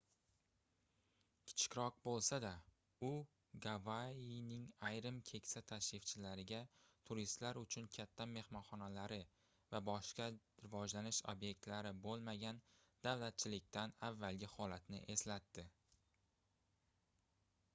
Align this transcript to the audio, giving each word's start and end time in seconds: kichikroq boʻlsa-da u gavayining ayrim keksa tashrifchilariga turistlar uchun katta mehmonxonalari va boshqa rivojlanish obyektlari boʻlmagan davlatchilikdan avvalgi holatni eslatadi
kichikroq 1.49 1.97
boʻlsa-da 2.05 2.51
u 3.09 3.09
gavayining 3.65 4.63
ayrim 4.89 5.19
keksa 5.31 5.63
tashrifchilariga 5.71 6.61
turistlar 7.09 7.59
uchun 7.63 7.89
katta 7.97 8.27
mehmonxonalari 8.31 9.19
va 9.75 9.83
boshqa 9.91 10.31
rivojlanish 10.65 11.21
obyektlari 11.35 11.93
boʻlmagan 12.09 12.63
davlatchilikdan 13.11 13.95
avvalgi 14.11 14.51
holatni 14.57 15.05
eslatadi 15.17 15.69